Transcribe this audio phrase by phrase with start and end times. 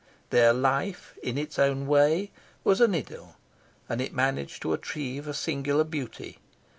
[0.31, 2.31] Their life in its own way
[2.63, 3.35] was an idyl,
[3.87, 6.39] and it managed to achieve a singular beauty.